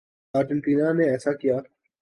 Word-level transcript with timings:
Argentina 0.33 0.87
نے 0.97 1.05
ایسا 1.11 1.31
کیا۔ 1.33 1.57